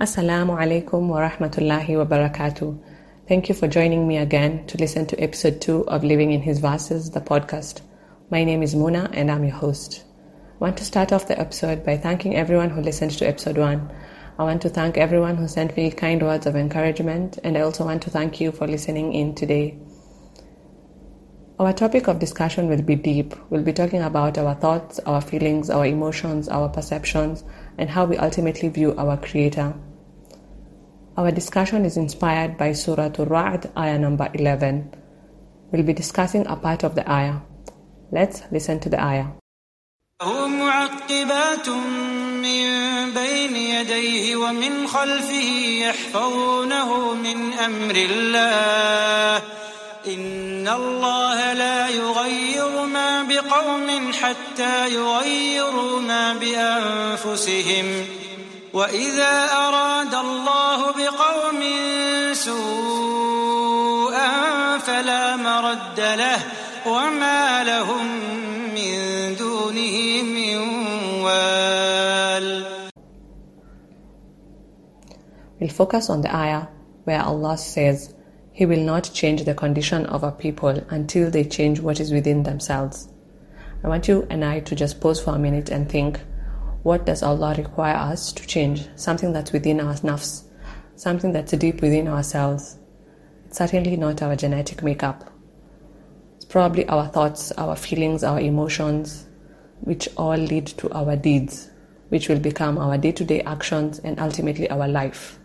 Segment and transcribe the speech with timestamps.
[0.00, 2.74] Assalamu alaikum wa rahmatullahi wa barakatuh.
[3.28, 6.58] Thank you for joining me again to listen to episode 2 of Living in His
[6.58, 7.82] Verses, the podcast.
[8.30, 10.02] My name is Muna and I'm your host.
[10.54, 13.90] I want to start off the episode by thanking everyone who listened to episode 1.
[14.38, 17.84] I want to thank everyone who sent me kind words of encouragement and I also
[17.84, 19.78] want to thank you for listening in today.
[21.58, 23.34] Our topic of discussion will be deep.
[23.50, 27.44] We'll be talking about our thoughts, our feelings, our emotions, our perceptions,
[27.76, 29.74] and how we ultimately view our Creator.
[31.19, 34.91] Our discussion is inspired by Surah Al-Ra'd, ayah number 11.
[35.71, 37.39] We'll be discussing a part of the ayah.
[38.11, 39.27] Let's listen to the ayah.
[40.21, 41.69] له معقبات
[42.39, 42.63] من
[43.13, 45.49] بين يديه ومن خلفه
[45.87, 49.43] يحفظونه من أمر الله
[50.07, 57.85] إن الله لا يغير ما بقوم حتى يغيروا ما بأنفسهم
[58.74, 61.60] وإذا أراد الله بقوم
[62.32, 64.28] سوءا
[64.78, 66.38] فلا مرد له
[66.86, 68.06] وما لهم
[68.74, 70.56] من دونه من
[71.22, 72.64] وال
[75.60, 76.66] We'll focus on the ayah
[77.04, 78.14] where Allah says,
[78.52, 82.44] He will not change the condition of a people until they change what is within
[82.44, 83.08] themselves.
[83.84, 86.20] I want you and I to just pause for a minute and think,
[86.82, 88.88] what does Allah require us to change?
[88.96, 90.44] Something that's within our nafs,
[90.96, 92.78] something that's deep within ourselves.
[93.46, 95.30] It's certainly not our genetic makeup.
[96.36, 99.26] It's probably our thoughts, our feelings, our emotions,
[99.80, 101.70] which all lead to our deeds,
[102.08, 105.38] which will become our day to day actions and ultimately our life.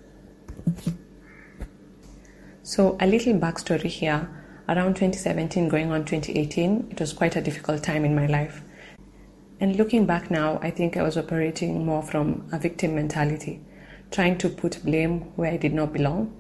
[2.68, 4.28] So, a little backstory here.
[4.68, 8.64] Around 2017, going on 2018, it was quite a difficult time in my life.
[9.60, 13.62] And looking back now, I think I was operating more from a victim mentality,
[14.12, 16.36] trying to put blame where I did not belong,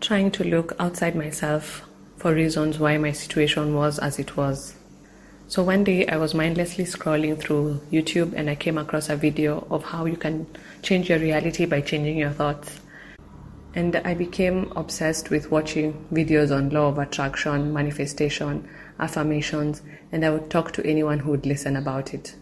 [0.00, 1.82] trying to look outside myself
[2.16, 4.74] for reasons why my situation was as it was.
[5.46, 9.66] So one day I was mindlessly scrolling through YouTube and I came across a video
[9.70, 10.46] of how you can
[10.82, 12.80] change your reality by changing your thoughts.
[13.74, 18.68] And I became obsessed with watching videos on law of attraction, manifestation,
[18.98, 19.82] affirmations,
[20.12, 22.34] and I would talk to anyone who would listen about it.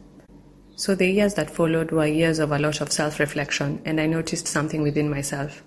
[0.76, 4.06] So the years that followed were years of a lot of self reflection, and I
[4.06, 5.62] noticed something within myself.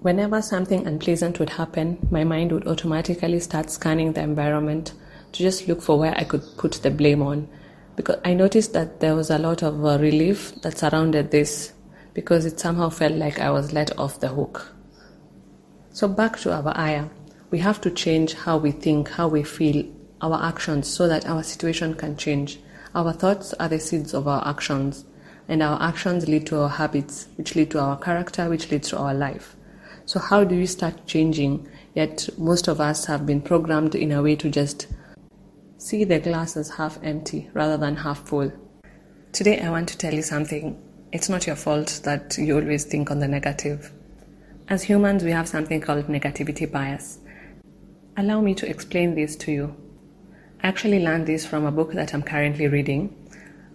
[0.00, 4.92] Whenever something unpleasant would happen, my mind would automatically start scanning the environment
[5.32, 7.48] to just look for where I could put the blame on.
[7.96, 11.72] Because I noticed that there was a lot of uh, relief that surrounded this
[12.12, 14.72] because it somehow felt like I was let off the hook.
[15.92, 17.08] So back to our ayah.
[17.50, 19.86] We have to change how we think, how we feel,
[20.20, 22.58] our actions so that our situation can change.
[22.94, 25.04] Our thoughts are the seeds of our actions,
[25.48, 28.98] and our actions lead to our habits, which lead to our character, which leads to
[28.98, 29.56] our life.
[30.06, 31.68] So, how do we start changing?
[31.94, 34.86] Yet, most of us have been programmed in a way to just
[35.78, 38.52] see the glass as half empty rather than half full.
[39.32, 40.80] Today, I want to tell you something.
[41.12, 43.92] It's not your fault that you always think on the negative.
[44.68, 47.18] As humans, we have something called negativity bias.
[48.16, 49.76] Allow me to explain this to you.
[50.62, 53.14] I actually learned this from a book that I'm currently reading.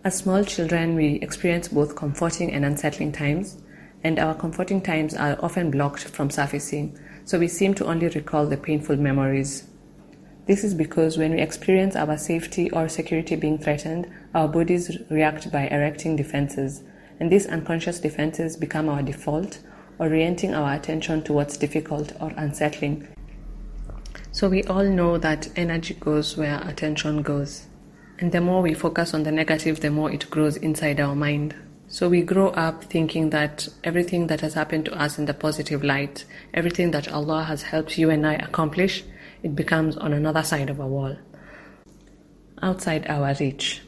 [0.03, 3.61] As small children, we experience both comforting and unsettling times,
[4.03, 8.47] and our comforting times are often blocked from surfacing, so we seem to only recall
[8.47, 9.67] the painful memories.
[10.47, 15.51] This is because when we experience our safety or security being threatened, our bodies react
[15.51, 16.83] by erecting defenses,
[17.19, 19.59] and these unconscious defenses become our default,
[19.99, 23.07] orienting our attention towards difficult or unsettling,
[24.31, 27.67] so we all know that energy goes where attention goes.
[28.17, 31.53] And the more we focus on the negative, the more it grows inside our mind.
[31.87, 35.83] So we grow up thinking that everything that has happened to us in the positive
[35.83, 36.23] light,
[36.53, 39.03] everything that Allah has helped you and I accomplish,
[39.43, 41.17] it becomes on another side of a wall,
[42.61, 43.81] outside our reach.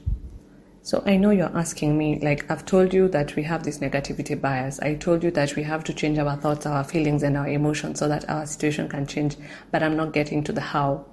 [0.86, 4.40] So I know you're asking me, like, I've told you that we have this negativity
[4.40, 4.82] bias.
[4.82, 8.00] I told you that we have to change our thoughts, our feelings, and our emotions
[8.00, 9.38] so that our situation can change,
[9.72, 11.06] but I'm not getting to the how.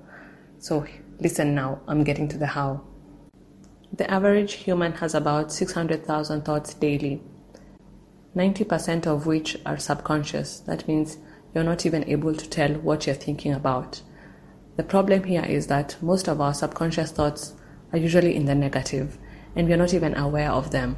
[0.58, 0.84] So
[1.20, 2.82] listen now, I'm getting to the how.
[3.93, 7.23] The average human has about 600,000 thoughts daily,
[8.34, 10.58] 90% of which are subconscious.
[10.61, 11.19] That means
[11.55, 14.02] you're not even able to tell what you're thinking about.
[14.76, 17.55] The problem here is that most of our subconscious thoughts
[17.93, 19.16] are usually in the negative
[19.55, 20.97] and we are not even aware of them.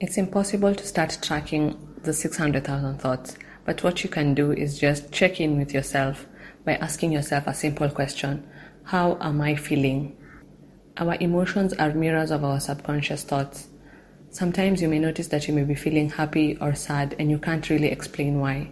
[0.00, 5.12] It's impossible to start tracking the 600,000 thoughts, but what you can do is just
[5.12, 6.26] check in with yourself
[6.64, 8.48] by asking yourself a simple question
[8.84, 10.16] How am I feeling?
[10.96, 13.68] Our emotions are mirrors of our subconscious thoughts.
[14.30, 17.68] Sometimes you may notice that you may be feeling happy or sad and you can't
[17.70, 18.70] really explain why.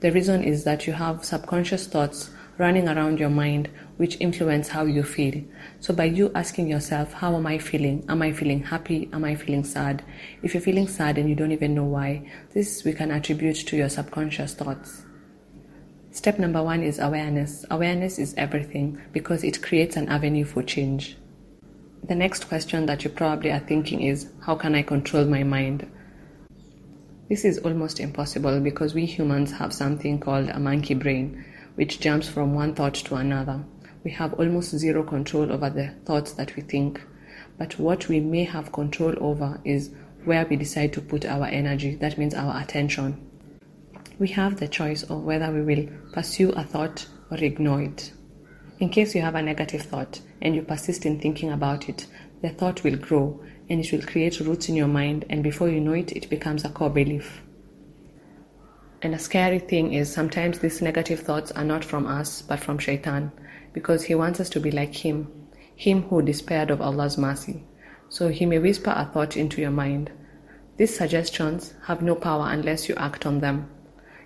[0.00, 2.30] The reason is that you have subconscious thoughts
[2.62, 5.42] running around your mind which influence how you feel.
[5.80, 8.04] So by you asking yourself, how am I feeling?
[8.08, 9.10] Am I feeling happy?
[9.12, 10.04] Am I feeling sad?
[10.44, 13.76] If you're feeling sad and you don't even know why, this we can attribute to
[13.76, 15.02] your subconscious thoughts.
[16.12, 17.64] Step number one is awareness.
[17.68, 21.16] Awareness is everything because it creates an avenue for change.
[22.04, 25.90] The next question that you probably are thinking is, how can I control my mind?
[27.28, 31.44] This is almost impossible because we humans have something called a monkey brain,
[31.74, 33.64] which jumps from one thought to another.
[34.04, 37.00] We have almost zero control over the thoughts that we think.
[37.58, 39.90] But what we may have control over is
[40.24, 43.28] where we decide to put our energy, that means our attention
[44.22, 48.12] we have the choice of whether we will pursue a thought or ignore it.
[48.78, 52.06] In case you have a negative thought and you persist in thinking about it,
[52.40, 55.80] the thought will grow and it will create roots in your mind, and before you
[55.80, 57.42] know it, it becomes a core belief.
[59.04, 62.78] And a scary thing is sometimes these negative thoughts are not from us but from
[62.78, 63.32] Shaitan
[63.72, 65.26] because he wants us to be like him,
[65.74, 67.64] him who despaired of Allah's mercy.
[68.08, 70.12] So he may whisper a thought into your mind.
[70.76, 73.68] These suggestions have no power unless you act on them.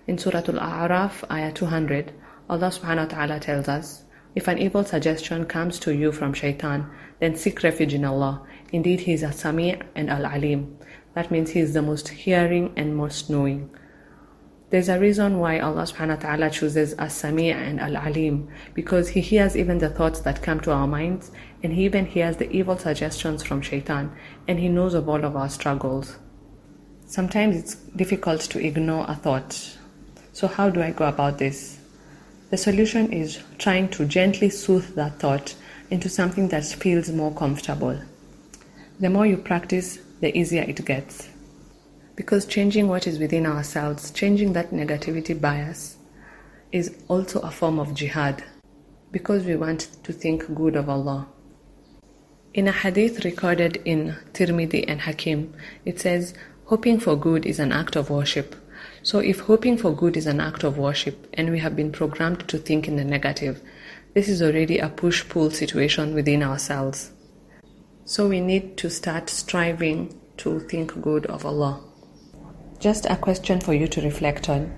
[0.05, 2.13] In Surah Al-A'raf, Ayah 200,
[2.47, 4.03] Allah subhanahu wa ta'ala tells us,
[4.35, 6.87] If an evil suggestion comes to you from shaitan,
[7.19, 8.45] then seek refuge in Allah.
[8.71, 10.77] Indeed, He is As-Sami' and Al-Alim.
[11.15, 13.71] That means He is the most hearing and most knowing.
[14.69, 19.55] There's a reason why Allah subhanahu wa ta'ala chooses As-Sami' and Al-Alim because He hears
[19.55, 21.31] even the thoughts that come to our minds
[21.63, 24.11] and He even hears the evil suggestions from shaitan
[24.47, 26.17] and He knows of all of our struggles.
[27.05, 29.77] Sometimes it's difficult to ignore a thought
[30.37, 31.79] so, how do I go about this?
[32.51, 35.55] The solution is trying to gently soothe that thought
[35.89, 37.99] into something that feels more comfortable.
[38.99, 41.27] The more you practice, the easier it gets.
[42.17, 45.97] Because changing what is within ourselves, changing that negativity bias,
[46.71, 48.43] is also a form of jihad
[49.11, 51.27] because we want to think good of Allah.
[52.55, 55.53] In a hadith recorded in Tirmidhi and Hakim,
[55.85, 56.33] it says,
[56.65, 58.55] Hoping for good is an act of worship.
[59.03, 62.47] So, if hoping for good is an act of worship and we have been programmed
[62.49, 63.61] to think in the negative,
[64.15, 67.11] this is already a push pull situation within ourselves.
[68.05, 71.86] So, we need to start striving to think good of Allah.
[72.79, 74.71] Just a question for you to reflect on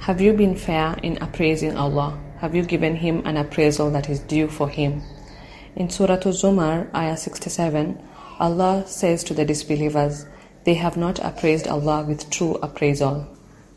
[0.00, 2.20] Have you been fair in appraising Allah?
[2.36, 5.02] Have you given Him an appraisal that is due for Him?
[5.74, 7.98] In Surah Zumar, ayah 67,
[8.38, 10.26] Allah says to the disbelievers,
[10.64, 13.26] They have not appraised Allah with true appraisal.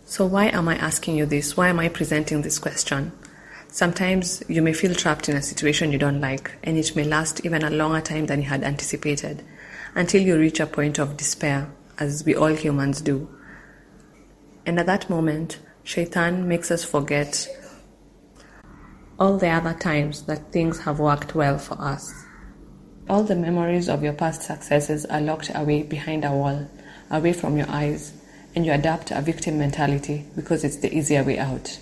[0.04, 1.56] So, why am I asking you this?
[1.56, 3.14] Why am I presenting this question?
[3.69, 7.45] Sometimes you may feel trapped in a situation you don't like, and it may last
[7.45, 9.42] even a longer time than you had anticipated
[9.95, 13.30] until you reach a point of despair, as we all humans do.
[14.65, 17.47] And at that moment, Shaitan makes us forget
[19.19, 22.11] all the other times that things have worked well for us.
[23.09, 26.69] All the memories of your past successes are locked away behind a wall,
[27.11, 28.13] away from your eyes
[28.55, 31.79] and you adapt a victim mentality because it's the easier way out.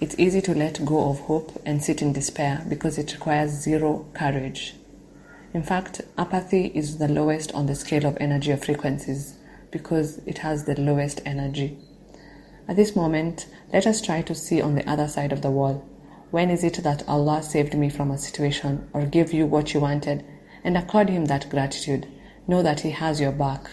[0.00, 4.06] It's easy to let go of hope and sit in despair because it requires zero
[4.14, 4.74] courage.
[5.52, 9.36] In fact, apathy is the lowest on the scale of energy of frequencies
[9.70, 11.78] because it has the lowest energy.
[12.68, 15.84] At this moment, let us try to see on the other side of the wall.
[16.30, 19.80] When is it that Allah saved me from a situation or gave you what you
[19.80, 20.24] wanted
[20.62, 22.06] and accord Him that gratitude?
[22.46, 23.68] Know that He has your back.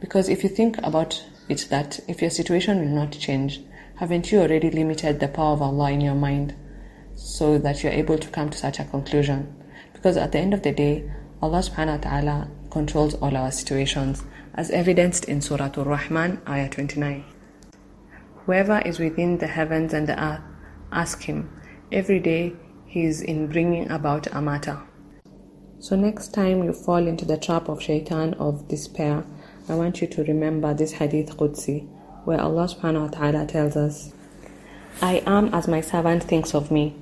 [0.00, 3.60] Because if you think about it that if your situation will not change,
[3.96, 6.54] haven't you already limited the power of Allah in your mind
[7.14, 9.54] so that you're able to come to such a conclusion?
[9.92, 11.10] Because at the end of the day,
[11.42, 14.22] Allah subhanahu wa ta'ala controls all our situations,
[14.54, 17.24] as evidenced in Surah Al Rahman, ayah 29.
[18.46, 20.42] Whoever is within the heavens and the earth,
[20.92, 21.50] ask him.
[21.90, 22.52] Every day
[22.86, 24.82] he is in bringing about a matter.
[25.78, 29.24] So, next time you fall into the trap of shaitan of despair,
[29.68, 31.88] I want you to remember this hadith Qudsi
[32.24, 34.12] where Allah subhanahu wa ta'ala tells us,
[35.00, 36.94] I am as my servant thinks of me.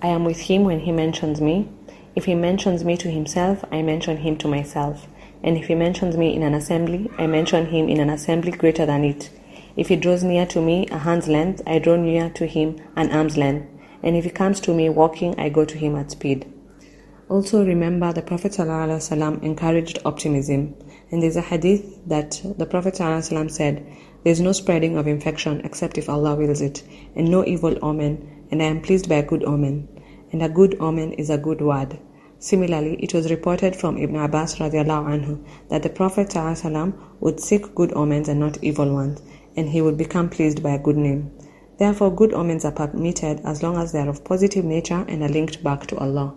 [0.00, 1.68] I am with him when he mentions me.
[2.14, 5.06] If he mentions me to himself, I mention him to myself.
[5.42, 8.86] And if he mentions me in an assembly, I mention him in an assembly greater
[8.86, 9.30] than it.
[9.75, 13.11] If he draws near to me a hand's length, I draw near to him an
[13.11, 13.67] arm's length.
[14.03, 16.45] and if he comes to me walking, I go to him at speed.
[17.29, 20.75] Also, remember the Prophet ﷺ encouraged optimism,
[21.11, 23.85] and there's a hadith that the Prophet ﷺ said,
[24.23, 26.83] There is no spreading of infection except if Allah wills it,
[27.15, 29.89] and no evil omen, and I am pleased by a good omen.
[30.31, 31.97] And a good omen is a good word.
[32.39, 37.91] Similarly, it was reported from Ibn Abbas anhu that the Prophet ﷺ would seek good
[37.93, 39.21] omens and not evil ones,
[39.56, 41.30] and he would become pleased by a good name.
[41.78, 45.28] Therefore, good omens are permitted as long as they are of positive nature and are
[45.28, 46.34] linked back to Allah.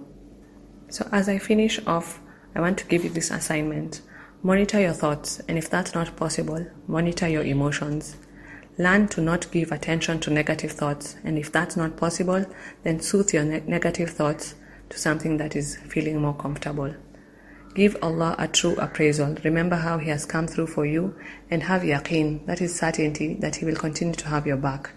[0.90, 2.20] So, as I finish off,
[2.56, 4.02] I want to give you this assignment.
[4.42, 8.16] Monitor your thoughts, and if that's not possible, monitor your emotions.
[8.78, 12.46] Learn to not give attention to negative thoughts, and if that's not possible,
[12.84, 14.56] then soothe your ne- negative thoughts
[14.90, 16.94] to something that is feeling more comfortable.
[17.76, 19.36] Give Allah a true appraisal.
[19.44, 21.14] Remember how He has come through for you
[21.52, 24.92] and have yaqeen, that is certainty that He will continue to have your back.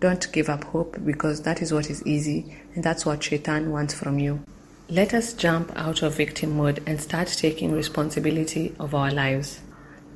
[0.00, 3.92] Don't give up hope because that is what is easy and that's what shaitan wants
[3.92, 4.42] from you.
[4.88, 9.60] Let us jump out of victim mode and start taking responsibility of our lives.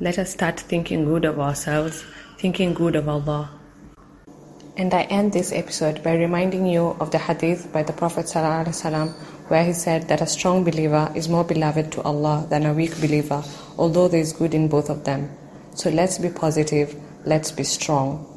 [0.01, 2.03] Let us start thinking good of ourselves,
[2.39, 3.51] thinking good of Allah,
[4.79, 9.15] and I end this episode by reminding you of the hadith by the Prophet ﷺ
[9.49, 13.01] where he said that a strong believer is more beloved to Allah than a weak
[13.01, 13.43] believer,
[13.79, 15.31] although there is good in both of them.
[15.75, 18.36] So let's be positive, let's be strong.